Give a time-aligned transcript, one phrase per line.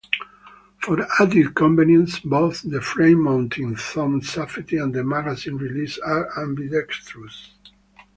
[0.79, 7.51] For added convenience, both the frame-mounted thumb safety and the magazine release are ambidextrous.